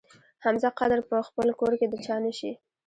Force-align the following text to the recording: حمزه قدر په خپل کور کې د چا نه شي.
حمزه 0.43 0.69
قدر 0.79 0.99
په 1.09 1.15
خپل 1.27 1.47
کور 1.59 1.71
کې 1.79 1.87
د 1.89 1.95
چا 2.05 2.15
نه 2.25 2.31
شي. 2.37 2.51